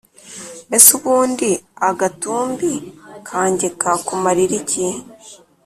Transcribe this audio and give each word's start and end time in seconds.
mbese 0.67 0.87
ubundi 0.97 1.49
agatumbi 1.89 2.71
kanjye 3.27 3.67
kakumarira 3.81 4.53
iki? 4.61 4.85